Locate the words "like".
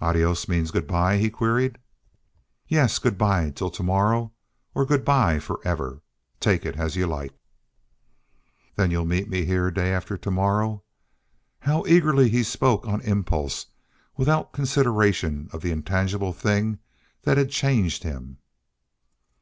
7.06-7.34